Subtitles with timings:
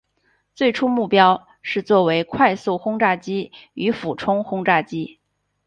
[0.55, 5.19] 最初目标是作为快速轰炸机与俯冲轰炸机。